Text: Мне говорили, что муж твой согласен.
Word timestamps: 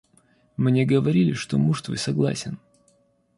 Мне 0.57 0.83
говорили, 0.83 1.33
что 1.33 1.59
муж 1.59 1.83
твой 1.83 1.99
согласен. 1.99 2.57